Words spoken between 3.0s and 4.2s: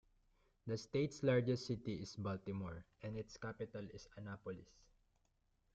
and its capital is